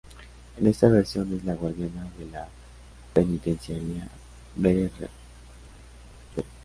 En 0.57 0.65
esta 0.65 0.89
versión 0.89 1.31
es 1.35 1.45
la 1.45 1.53
guardiana 1.53 2.07
de 2.17 2.25
la 2.31 2.47
penitenciaria 3.13 4.09
Belle 4.55 4.89
Reve. 4.97 5.09